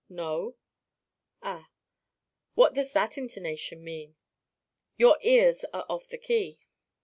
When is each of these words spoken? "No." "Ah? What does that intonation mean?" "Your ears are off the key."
"No." 0.09 0.55
"Ah? 1.43 1.69
What 2.55 2.73
does 2.73 2.91
that 2.93 3.19
intonation 3.19 3.83
mean?" 3.83 4.15
"Your 4.97 5.19
ears 5.21 5.63
are 5.75 5.85
off 5.87 6.07
the 6.07 6.17
key." 6.17 6.59